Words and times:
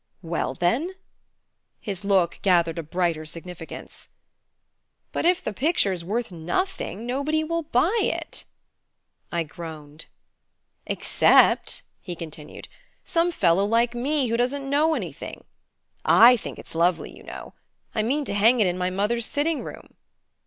"Well, 0.23 0.55
then" 0.55 0.95
His 1.79 2.03
look 2.03 2.39
gathered 2.41 2.79
a 2.79 2.81
brighter 2.81 3.23
significance. 3.23 4.09
"But 5.11 5.27
if 5.27 5.43
the 5.43 5.53
picture's 5.53 6.03
worth 6.03 6.31
nothing, 6.31 7.05
nobody 7.05 7.43
will 7.43 7.61
buy 7.61 7.95
it" 8.01 8.45
I 9.31 9.43
groaned. 9.43 10.07
"Except," 10.87 11.83
he 11.99 12.15
continued, 12.15 12.67
"some 13.03 13.31
fellow 13.31 13.63
like 13.63 13.93
me, 13.93 14.25
who 14.25 14.37
doesn't 14.37 14.67
know 14.67 14.95
anything. 14.95 15.43
I 16.03 16.35
think 16.35 16.57
it's 16.57 16.73
lovely, 16.73 17.15
you 17.15 17.21
know; 17.21 17.53
I 17.93 18.01
mean 18.01 18.25
to 18.25 18.33
hang 18.33 18.59
it 18.59 18.65
in 18.65 18.79
my 18.79 18.89
mother's 18.89 19.27
sitting 19.27 19.63
room." 19.63 19.93